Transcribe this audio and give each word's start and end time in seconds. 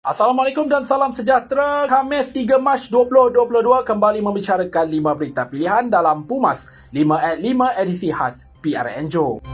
Assalamualaikum 0.00 0.64
dan 0.64 0.88
salam 0.88 1.12
sejahtera. 1.12 1.84
Khamis 1.84 2.32
3 2.32 2.56
Mac 2.56 2.88
2022 2.88 3.84
kembali 3.84 4.24
membicarakan 4.24 4.88
5 4.88 5.12
berita 5.12 5.44
pilihan 5.44 5.92
dalam 5.92 6.24
Pumas 6.24 6.64
5 6.88 7.20
at 7.20 7.36
5 7.36 7.84
edisi 7.84 8.08
khas 8.08 8.48
PRN 8.64 9.12
Joe. 9.12 9.44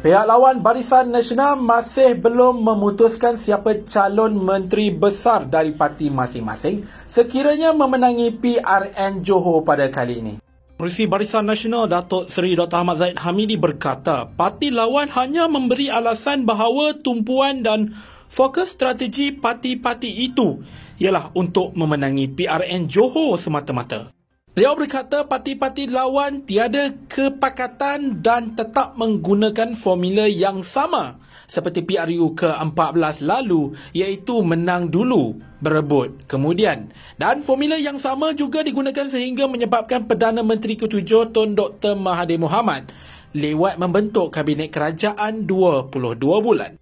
Pihak 0.00 0.24
lawan 0.24 0.64
Barisan 0.64 1.12
Nasional 1.12 1.60
masih 1.60 2.16
belum 2.16 2.64
memutuskan 2.64 3.36
siapa 3.36 3.84
calon 3.84 4.40
menteri 4.40 4.88
besar 4.88 5.44
dari 5.52 5.76
parti 5.76 6.08
masing-masing 6.08 6.88
sekiranya 7.12 7.76
memenangi 7.76 8.32
PRN 8.32 9.20
Johor 9.20 9.60
pada 9.68 9.92
kali 9.92 10.16
ini. 10.24 10.51
Pengerusi 10.80 11.04
Barisan 11.06 11.46
Nasional 11.46 11.86
Datuk 11.86 12.26
Seri 12.26 12.56
Dr. 12.58 12.82
Ahmad 12.82 12.98
Zaid 12.98 13.18
Hamidi 13.20 13.54
berkata, 13.60 14.26
parti 14.26 14.72
lawan 14.72 15.06
hanya 15.14 15.46
memberi 15.46 15.92
alasan 15.92 16.42
bahawa 16.48 16.96
tumpuan 16.98 17.62
dan 17.62 17.94
fokus 18.32 18.72
strategi 18.72 19.30
parti-parti 19.30 20.10
itu 20.24 20.58
ialah 20.98 21.30
untuk 21.36 21.76
memenangi 21.76 22.32
PRN 22.32 22.88
Johor 22.88 23.36
semata-mata. 23.36 24.21
Beliau 24.52 24.76
berkata 24.76 25.24
parti-parti 25.24 25.88
lawan 25.88 26.44
tiada 26.44 26.92
kepakatan 27.08 28.20
dan 28.20 28.52
tetap 28.52 29.00
menggunakan 29.00 29.72
formula 29.72 30.28
yang 30.28 30.60
sama 30.60 31.16
seperti 31.48 31.80
PRU 31.80 32.36
ke-14 32.36 33.24
lalu 33.24 33.72
iaitu 33.96 34.44
menang 34.44 34.92
dulu 34.92 35.40
berebut 35.56 36.28
kemudian. 36.28 36.92
Dan 37.16 37.40
formula 37.40 37.80
yang 37.80 37.96
sama 37.96 38.36
juga 38.36 38.60
digunakan 38.60 39.08
sehingga 39.08 39.48
menyebabkan 39.48 40.04
Perdana 40.04 40.44
Menteri 40.44 40.76
ke-7 40.76 41.32
Tun 41.32 41.56
Dr. 41.56 41.96
Mahathir 41.96 42.36
Mohamad 42.36 42.92
lewat 43.32 43.80
membentuk 43.80 44.36
Kabinet 44.36 44.68
Kerajaan 44.68 45.48
22 45.48 45.96
bulan. 46.20 46.81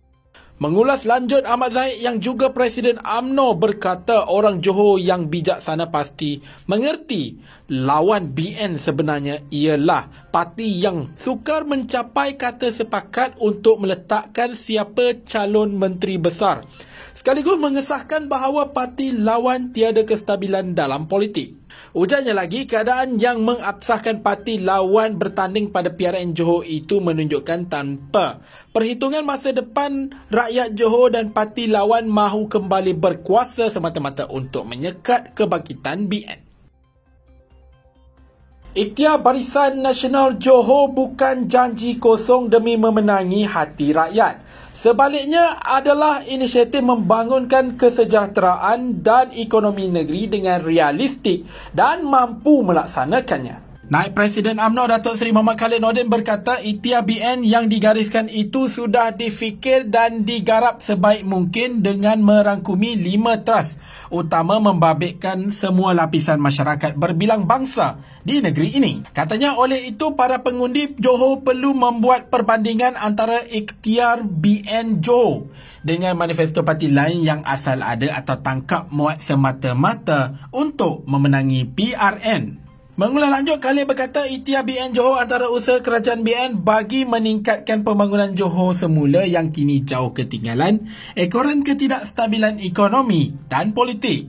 Mengulas 0.61 1.09
lanjut 1.09 1.49
Ahmad 1.49 1.73
Zahid 1.73 2.05
yang 2.05 2.21
juga 2.21 2.53
Presiden 2.53 3.01
AMNO 3.01 3.57
berkata 3.57 4.29
orang 4.29 4.61
Johor 4.61 5.01
yang 5.01 5.33
bijaksana 5.33 5.89
pasti 5.89 6.37
mengerti 6.69 7.41
lawan 7.73 8.37
BN 8.37 8.77
sebenarnya 8.77 9.41
ialah 9.49 10.29
parti 10.29 10.69
yang 10.85 11.17
sukar 11.17 11.65
mencapai 11.65 12.37
kata 12.37 12.77
sepakat 12.77 13.41
untuk 13.41 13.81
meletakkan 13.81 14.53
siapa 14.53 15.25
calon 15.25 15.81
menteri 15.81 16.21
besar 16.21 16.61
sekaligus 17.17 17.57
mengesahkan 17.57 18.29
bahawa 18.29 18.77
parti 18.77 19.17
lawan 19.17 19.77
tiada 19.77 20.09
kestabilan 20.09 20.73
dalam 20.73 21.05
politik. 21.05 21.60
Ujarnya 21.91 22.37
lagi, 22.37 22.65
keadaan 22.65 23.19
yang 23.19 23.43
mengabsahkan 23.43 24.23
parti 24.23 24.63
lawan 24.63 25.19
bertanding 25.19 25.75
pada 25.75 25.91
PRN 25.91 26.37
Johor 26.37 26.63
itu 26.63 27.03
menunjukkan 27.03 27.67
tanpa 27.67 28.39
perhitungan 28.71 29.27
masa 29.27 29.51
depan 29.51 30.15
rakyat 30.31 30.79
Johor 30.79 31.15
dan 31.15 31.35
parti 31.35 31.67
lawan 31.67 32.07
mahu 32.07 32.47
kembali 32.47 32.95
berkuasa 32.95 33.71
semata-mata 33.75 34.31
untuk 34.31 34.67
menyekat 34.67 35.35
kebangkitan 35.35 36.07
BN. 36.07 36.51
Ikhtiar 38.71 39.19
Barisan 39.19 39.83
Nasional 39.83 40.39
Johor 40.39 40.95
bukan 40.95 41.51
janji 41.51 41.99
kosong 41.99 42.47
demi 42.47 42.79
memenangi 42.79 43.43
hati 43.43 43.91
rakyat. 43.91 44.47
Sebaliknya 44.81 45.61
adalah 45.61 46.25
inisiatif 46.25 46.81
membangunkan 46.81 47.77
kesejahteraan 47.77 49.05
dan 49.05 49.29
ekonomi 49.37 49.93
negeri 49.93 50.41
dengan 50.41 50.57
realistik 50.65 51.45
dan 51.77 52.01
mampu 52.01 52.65
melaksanakannya. 52.65 53.70
Naib 53.91 54.15
Presiden 54.15 54.63
UMNO 54.63 54.87
Datuk 54.87 55.19
Seri 55.19 55.35
Muhammad 55.35 55.59
Khalid 55.59 55.83
Nordin 55.83 56.07
berkata 56.07 56.63
ikhtiar 56.63 57.03
BN 57.03 57.43
yang 57.43 57.67
digariskan 57.67 58.31
itu 58.31 58.71
sudah 58.71 59.11
difikir 59.11 59.91
dan 59.91 60.23
digarap 60.23 60.79
sebaik 60.79 61.27
mungkin 61.27 61.83
dengan 61.83 62.23
merangkumi 62.23 62.95
lima 62.95 63.43
trust 63.43 63.83
utama 64.15 64.63
membabitkan 64.63 65.51
semua 65.51 65.91
lapisan 65.91 66.39
masyarakat 66.39 66.95
berbilang 66.95 67.51
bangsa 67.51 67.99
di 68.23 68.39
negeri 68.39 68.79
ini. 68.79 69.03
Katanya 69.11 69.59
oleh 69.59 69.91
itu 69.91 70.15
para 70.15 70.39
pengundi 70.47 70.95
Johor 70.95 71.43
perlu 71.43 71.75
membuat 71.75 72.31
perbandingan 72.31 72.95
antara 72.95 73.43
ikhtiar 73.43 74.23
BN 74.23 75.03
Johor 75.03 75.51
dengan 75.83 76.15
manifesto 76.15 76.63
parti 76.63 76.95
lain 76.95 77.27
yang 77.27 77.43
asal 77.43 77.83
ada 77.83 78.07
atau 78.23 78.39
tangkap 78.39 78.87
muat 78.95 79.19
semata-mata 79.19 80.47
untuk 80.55 81.03
memenangi 81.11 81.67
PRN. 81.67 82.70
Mengulas 83.01 83.33
lanjut, 83.33 83.65
Khalid 83.65 83.89
berkata 83.89 84.29
ikhtiar 84.29 84.61
BN 84.61 84.93
Johor 84.93 85.25
antara 85.25 85.49
usaha 85.49 85.81
kerajaan 85.81 86.21
BN 86.21 86.61
bagi 86.61 87.09
meningkatkan 87.09 87.81
pembangunan 87.81 88.37
Johor 88.37 88.77
semula 88.77 89.25
yang 89.25 89.49
kini 89.49 89.89
jauh 89.89 90.13
ketinggalan 90.13 90.85
ekoran 91.17 91.65
ketidakstabilan 91.65 92.61
ekonomi 92.61 93.33
dan 93.49 93.73
politik. 93.73 94.29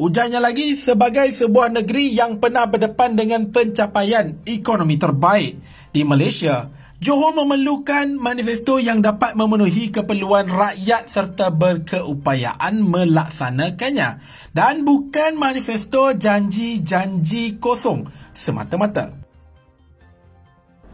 Ujarnya 0.00 0.40
lagi, 0.40 0.80
sebagai 0.80 1.28
sebuah 1.28 1.76
negeri 1.76 2.16
yang 2.16 2.40
pernah 2.40 2.64
berdepan 2.64 3.20
dengan 3.20 3.52
pencapaian 3.52 4.40
ekonomi 4.48 4.96
terbaik 4.96 5.60
di 5.92 6.08
Malaysia, 6.08 6.72
Johor 7.04 7.36
memerlukan 7.36 8.16
manifesto 8.16 8.80
yang 8.80 9.04
dapat 9.04 9.36
memenuhi 9.36 9.92
keperluan 9.92 10.48
rakyat 10.48 11.04
serta 11.12 11.52
berkeupayaan 11.52 12.80
melaksanakannya 12.80 14.24
dan 14.56 14.88
bukan 14.88 15.36
manifesto 15.36 16.16
janji-janji 16.16 17.60
kosong 17.60 18.08
semata-mata. 18.32 19.12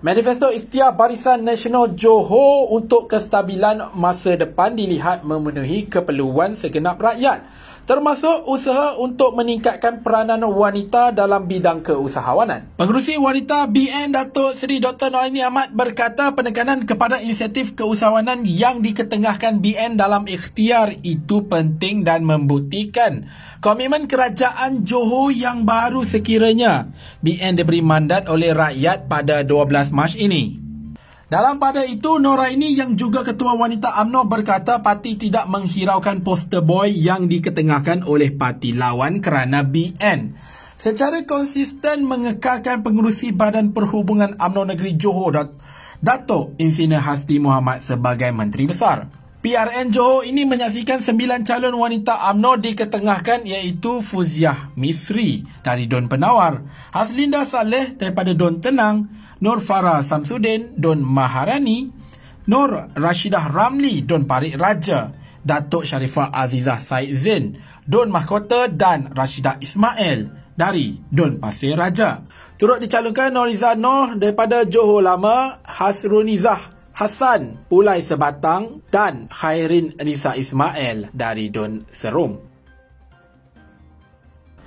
Manifesto 0.02 0.50
Ikhtiar 0.50 0.98
Barisan 0.98 1.46
Nasional 1.46 1.94
Johor 1.94 2.74
untuk 2.74 3.06
kestabilan 3.06 3.94
masa 3.94 4.34
depan 4.34 4.74
dilihat 4.74 5.22
memenuhi 5.22 5.86
keperluan 5.86 6.58
segenap 6.58 6.98
rakyat 6.98 7.46
termasuk 7.84 8.48
usaha 8.48 8.96
untuk 9.00 9.36
meningkatkan 9.36 10.00
peranan 10.00 10.44
wanita 10.46 11.12
dalam 11.12 11.44
bidang 11.44 11.84
keusahawanan. 11.84 12.76
Pengerusi 12.78 13.18
wanita 13.18 13.68
BN 13.68 14.14
Datuk 14.14 14.56
Seri 14.56 14.78
Dr. 14.78 15.12
Noaini 15.12 15.44
Ahmad 15.44 15.74
berkata 15.74 16.32
penekanan 16.32 16.88
kepada 16.88 17.20
inisiatif 17.20 17.76
keusahawanan 17.76 18.48
yang 18.48 18.80
diketengahkan 18.80 19.58
BN 19.58 20.00
dalam 20.00 20.24
ikhtiar 20.30 20.96
itu 21.02 21.44
penting 21.50 22.06
dan 22.06 22.22
membuktikan 22.24 23.28
komitmen 23.60 24.06
kerajaan 24.08 24.86
Johor 24.86 25.34
yang 25.34 25.68
baru 25.68 26.06
sekiranya 26.06 26.88
BN 27.20 27.60
diberi 27.60 27.84
mandat 27.84 28.30
oleh 28.30 28.56
rakyat 28.56 29.10
pada 29.10 29.42
12 29.42 29.92
Mac 29.92 30.14
ini. 30.16 30.69
Dalam 31.30 31.62
pada 31.62 31.86
itu, 31.86 32.18
Nora 32.18 32.50
ini 32.50 32.74
yang 32.74 32.98
juga 32.98 33.22
Ketua 33.22 33.54
Wanita 33.54 33.94
AMNO 34.02 34.26
berkata 34.26 34.82
parti 34.82 35.14
tidak 35.14 35.46
menghiraukan 35.46 36.26
poster 36.26 36.58
boy 36.58 36.90
yang 36.90 37.30
diketengahkan 37.30 38.02
oleh 38.02 38.34
parti 38.34 38.74
lawan 38.74 39.22
kerana 39.22 39.62
BN. 39.62 40.34
Secara 40.74 41.22
konsisten 41.30 42.02
mengekalkan 42.02 42.82
pengurusi 42.82 43.30
Badan 43.30 43.70
Perhubungan 43.70 44.42
AMNO 44.42 44.74
Negeri 44.74 44.98
Johor, 44.98 45.30
Dat 45.30 45.54
Dato' 46.02 46.58
Insinyur 46.58 46.98
Hasdi 46.98 47.38
Muhammad 47.38 47.78
sebagai 47.78 48.34
Menteri 48.34 48.66
Besar. 48.66 49.06
PRN 49.40 49.88
Johor 49.88 50.28
ini 50.28 50.44
menyaksikan 50.44 51.00
sembilan 51.00 51.48
calon 51.48 51.72
wanita 51.80 52.28
AMNO 52.28 52.60
diketengahkan 52.60 53.48
iaitu 53.48 54.04
Fuziah 54.04 54.68
Misri 54.76 55.40
dari 55.64 55.88
Don 55.88 56.12
Penawar, 56.12 56.60
Haslinda 56.92 57.48
Saleh 57.48 57.96
daripada 57.96 58.36
Don 58.36 58.60
Tenang, 58.60 59.08
Nur 59.40 59.64
Farah 59.64 60.04
Samsudin 60.04 60.76
Don 60.76 61.00
Maharani, 61.00 61.88
Nur 62.52 62.92
Rashidah 62.92 63.48
Ramli 63.48 64.04
Don 64.04 64.28
Parik 64.28 64.60
Raja, 64.60 65.08
Datuk 65.40 65.88
Sharifah 65.88 66.36
Azizah 66.36 66.76
Said 66.76 67.08
Zain 67.16 67.56
Don 67.88 68.12
Mahkota 68.12 68.68
dan 68.68 69.08
Rashidah 69.16 69.56
Ismail 69.64 70.52
dari 70.52 71.00
Don 71.08 71.40
Pasir 71.40 71.80
Raja. 71.80 72.28
Turut 72.60 72.76
dicalonkan 72.76 73.32
Noriza 73.32 73.72
Noh 73.72 74.20
daripada 74.20 74.68
Johor 74.68 75.00
Lama, 75.00 75.64
Hasrunizah 75.64 76.79
Hassan 77.00 77.64
Pulai 77.64 78.04
Sebatang 78.04 78.84
dan 78.92 79.24
Khairin 79.32 79.96
Nisa 80.04 80.36
Ismail 80.36 81.08
dari 81.16 81.48
Don 81.48 81.80
Serum. 81.88 82.36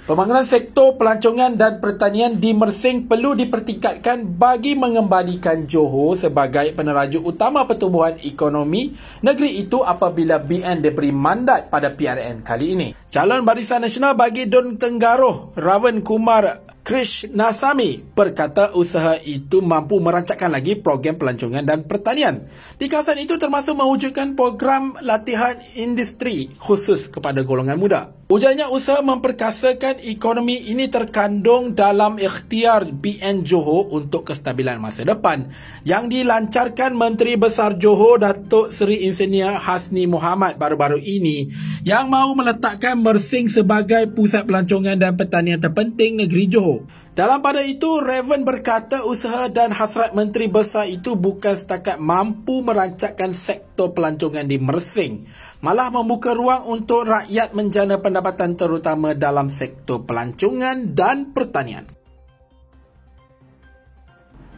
Pembangunan 0.03 0.41
sektor 0.41 0.97
pelancongan 0.97 1.53
dan 1.53 1.77
pertanian 1.77 2.35
di 2.41 2.57
Mersing 2.57 3.05
perlu 3.05 3.37
dipertingkatkan 3.37 4.33
bagi 4.33 4.73
mengembalikan 4.73 5.69
Johor 5.69 6.17
sebagai 6.17 6.73
peneraju 6.73 7.21
utama 7.21 7.69
pertumbuhan 7.69 8.17
ekonomi 8.25 8.97
negeri 9.21 9.61
itu 9.61 9.85
apabila 9.85 10.41
BN 10.41 10.81
diberi 10.81 11.13
mandat 11.13 11.69
pada 11.69 11.93
PRN 11.93 12.41
kali 12.41 12.65
ini. 12.73 12.87
Calon 13.13 13.45
Barisan 13.45 13.85
Nasional 13.85 14.17
bagi 14.17 14.49
Don 14.49 14.75
Tenggaroh, 14.81 15.53
Ravan 15.53 16.01
Kumar 16.01 16.72
Krish 16.83 17.31
Nasami 17.31 18.03
berkata 18.03 18.75
usaha 18.75 19.15
itu 19.23 19.63
mampu 19.63 20.03
merancangkan 20.03 20.51
lagi 20.51 20.75
program 20.75 21.15
pelancongan 21.15 21.63
dan 21.63 21.87
pertanian. 21.87 22.51
Di 22.75 22.91
kawasan 22.91 23.23
itu 23.23 23.39
termasuk 23.39 23.79
mewujudkan 23.79 24.35
program 24.35 24.91
latihan 24.99 25.55
industri 25.79 26.51
khusus 26.59 27.07
kepada 27.07 27.47
golongan 27.47 27.79
muda. 27.79 28.11
Ujarnya 28.33 28.73
usaha 28.73 28.97
memperkasakan 29.05 30.01
ekonomi 30.09 30.57
ini 30.57 30.89
terkandung 30.89 31.77
dalam 31.77 32.17
ikhtiar 32.17 32.89
BN 32.89 33.45
Johor 33.45 33.93
untuk 33.93 34.25
kestabilan 34.25 34.81
masa 34.81 35.05
depan 35.05 35.53
yang 35.85 36.09
dilancarkan 36.09 36.97
Menteri 36.97 37.37
Besar 37.37 37.77
Johor 37.77 38.17
Datuk 38.25 38.73
Seri 38.73 39.05
Insinyur 39.05 39.53
Hasni 39.61 40.09
Muhammad 40.09 40.57
baru-baru 40.57 40.97
ini 40.97 41.53
yang 41.85 42.09
mahu 42.09 42.41
meletakkan 42.41 42.97
Mersing 42.97 43.53
sebagai 43.53 44.09
pusat 44.09 44.49
pelancongan 44.49 44.97
dan 44.97 45.13
pertanian 45.13 45.61
terpenting 45.61 46.17
negeri 46.17 46.49
Johor. 46.49 46.89
Dalam 47.13 47.45
pada 47.45 47.61
itu, 47.61 48.01
Raven 48.01 48.41
berkata 48.41 49.05
usaha 49.05 49.45
dan 49.45 49.69
hasrat 49.69 50.17
Menteri 50.17 50.49
Besar 50.49 50.89
itu 50.89 51.13
bukan 51.13 51.53
setakat 51.53 52.01
mampu 52.01 52.65
merancangkan 52.65 53.37
sektor 53.37 53.93
pelancongan 53.93 54.49
di 54.49 54.57
Mersing 54.57 55.21
malah 55.61 55.93
membuka 55.93 56.33
ruang 56.33 56.65
untuk 56.73 57.05
rakyat 57.05 57.53
menjana 57.53 58.01
pendapatan 58.01 58.57
terutama 58.57 59.13
dalam 59.13 59.53
sektor 59.53 60.01
pelancongan 60.01 60.97
dan 60.97 61.29
pertanian. 61.37 61.85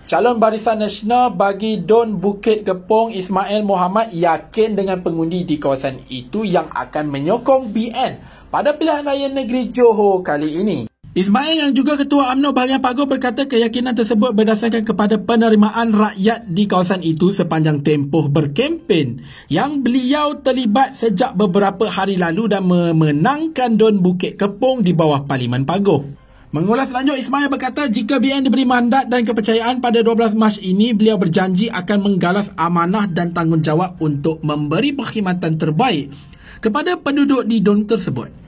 Calon 0.07 0.39
Barisan 0.39 0.79
Nasional 0.79 1.35
bagi 1.35 1.83
Don 1.83 2.23
Bukit 2.23 2.63
Kepong 2.63 3.11
Ismail 3.11 3.67
Muhammad 3.67 4.15
yakin 4.15 4.79
dengan 4.79 5.03
pengundi 5.03 5.43
di 5.43 5.59
kawasan 5.59 6.07
itu 6.07 6.47
yang 6.47 6.71
akan 6.71 7.11
menyokong 7.11 7.75
BN 7.75 8.23
pada 8.47 8.71
pilihan 8.79 9.03
raya 9.03 9.27
negeri 9.27 9.75
Johor 9.75 10.23
kali 10.23 10.63
ini. 10.63 10.94
Ismail 11.15 11.55
yang 11.55 11.71
juga 11.71 11.95
Ketua 11.95 12.35
UMNO 12.35 12.51
bahagian 12.51 12.83
Pago 12.83 13.07
berkata 13.07 13.47
keyakinan 13.47 13.95
tersebut 13.95 14.35
berdasarkan 14.35 14.83
kepada 14.83 15.15
penerimaan 15.15 15.95
rakyat 15.95 16.43
di 16.43 16.67
kawasan 16.67 17.07
itu 17.07 17.31
sepanjang 17.31 17.87
tempoh 17.87 18.27
berkempen 18.27 19.23
yang 19.47 19.79
beliau 19.79 20.43
terlibat 20.43 20.99
sejak 20.99 21.31
beberapa 21.39 21.87
hari 21.87 22.19
lalu 22.19 22.51
dan 22.51 22.67
memenangkan 22.67 23.79
Don 23.79 24.03
Bukit 24.03 24.35
Kepong 24.35 24.83
di 24.83 24.91
bawah 24.91 25.23
Parlimen 25.23 25.63
Pago. 25.63 26.03
Mengulas 26.51 26.91
lanjut, 26.91 27.15
Ismail 27.15 27.47
berkata 27.47 27.87
jika 27.87 28.19
BN 28.19 28.51
diberi 28.51 28.67
mandat 28.67 29.07
dan 29.07 29.23
kepercayaan 29.23 29.79
pada 29.79 30.03
12 30.03 30.35
Mac 30.35 30.59
ini, 30.59 30.91
beliau 30.91 31.15
berjanji 31.15 31.71
akan 31.71 32.11
menggalas 32.11 32.51
amanah 32.59 33.07
dan 33.07 33.31
tanggungjawab 33.31 34.03
untuk 34.03 34.43
memberi 34.43 34.91
perkhidmatan 34.91 35.55
terbaik 35.55 36.11
kepada 36.59 36.99
penduduk 36.99 37.47
di 37.47 37.63
Don 37.63 37.87
tersebut. 37.87 38.44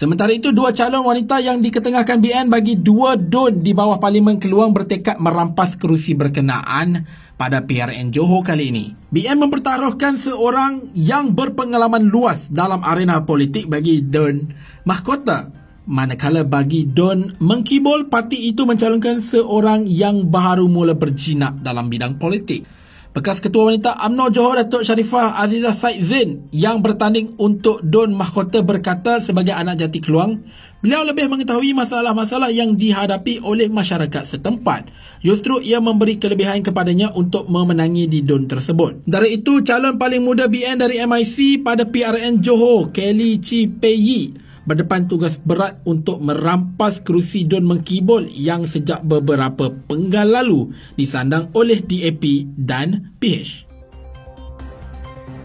Sementara 0.00 0.32
itu, 0.32 0.48
dua 0.56 0.72
calon 0.72 1.04
wanita 1.04 1.44
yang 1.44 1.60
diketengahkan 1.60 2.24
BN 2.24 2.48
bagi 2.48 2.72
dua 2.80 3.20
don 3.20 3.60
di 3.60 3.76
bawah 3.76 4.00
Parlimen 4.00 4.40
Keluang 4.40 4.72
bertekad 4.72 5.20
merampas 5.20 5.76
kerusi 5.76 6.16
berkenaan 6.16 7.04
pada 7.36 7.60
PRN 7.68 8.08
Johor 8.08 8.40
kali 8.40 8.72
ini. 8.72 8.96
BN 9.12 9.36
mempertaruhkan 9.36 10.16
seorang 10.16 10.96
yang 10.96 11.36
berpengalaman 11.36 12.08
luas 12.08 12.48
dalam 12.48 12.80
arena 12.80 13.28
politik 13.28 13.68
bagi 13.68 14.00
Don 14.00 14.48
Mahkota. 14.88 15.52
Manakala 15.84 16.48
bagi 16.48 16.88
Don 16.88 17.36
Mengkibol, 17.36 18.08
parti 18.08 18.48
itu 18.48 18.64
mencalonkan 18.64 19.20
seorang 19.20 19.84
yang 19.84 20.32
baru 20.32 20.64
mula 20.64 20.96
berjinak 20.96 21.60
dalam 21.60 21.92
bidang 21.92 22.16
politik. 22.16 22.64
Bekas 23.10 23.42
Ketua 23.42 23.66
Wanita 23.66 23.98
UMNO 24.06 24.30
Johor 24.30 24.62
Datuk 24.62 24.86
Sharifah 24.86 25.42
Azizah 25.42 25.74
Said 25.74 25.98
Zain 25.98 26.46
yang 26.54 26.78
bertanding 26.78 27.34
untuk 27.42 27.82
Don 27.82 28.14
Mahkota 28.14 28.62
berkata 28.62 29.18
sebagai 29.18 29.50
anak 29.50 29.82
jati 29.82 29.98
keluang, 29.98 30.46
beliau 30.78 31.02
lebih 31.02 31.26
mengetahui 31.26 31.74
masalah-masalah 31.74 32.54
yang 32.54 32.78
dihadapi 32.78 33.42
oleh 33.42 33.66
masyarakat 33.66 34.30
setempat. 34.30 34.94
Justru 35.26 35.58
ia 35.58 35.82
memberi 35.82 36.22
kelebihan 36.22 36.62
kepadanya 36.62 37.10
untuk 37.10 37.50
memenangi 37.50 38.06
di 38.06 38.22
Don 38.22 38.46
tersebut. 38.46 39.02
Dari 39.10 39.42
itu, 39.42 39.58
calon 39.66 39.98
paling 39.98 40.22
muda 40.22 40.46
BN 40.46 40.78
dari 40.78 41.02
MIC 41.02 41.66
pada 41.66 41.90
PRN 41.90 42.38
Johor, 42.38 42.94
Kelly 42.94 43.42
Chi 43.42 43.66
Pei 43.66 44.38
berdepan 44.70 45.10
tugas 45.10 45.34
berat 45.34 45.82
untuk 45.82 46.22
merampas 46.22 47.02
kerusi 47.02 47.42
Don 47.42 47.66
Mengkibol 47.66 48.30
yang 48.30 48.70
sejak 48.70 49.02
beberapa 49.02 49.74
penggal 49.90 50.30
lalu 50.30 50.70
disandang 50.94 51.50
oleh 51.58 51.82
DAP 51.82 52.46
dan 52.54 53.10
PH. 53.18 53.66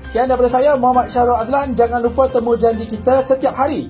Sekian 0.05 0.29
daripada 0.29 0.61
saya 0.61 0.77
Muhammad 0.77 1.09
Syahrul 1.09 1.41
Azlan. 1.41 1.73
Jangan 1.73 2.05
lupa 2.05 2.29
temu 2.29 2.53
janji 2.53 2.85
kita 2.85 3.25
setiap 3.25 3.57
hari 3.57 3.89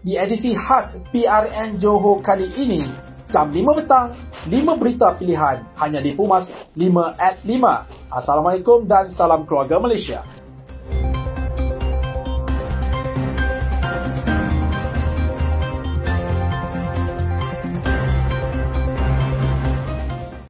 di 0.00 0.16
edisi 0.16 0.56
khas 0.56 0.96
PRN 1.12 1.76
Johor 1.76 2.24
kali 2.24 2.48
ini 2.56 2.88
jam 3.28 3.52
5 3.52 3.78
petang 3.84 4.16
5 4.48 4.80
berita 4.80 5.12
pilihan 5.12 5.60
hanya 5.76 6.00
di 6.00 6.16
Pumas 6.16 6.48
5 6.72 7.20
at 7.20 7.36
5. 7.44 8.08
Assalamualaikum 8.08 8.88
dan 8.88 9.12
salam 9.12 9.44
keluarga 9.44 9.76
Malaysia. 9.76 10.39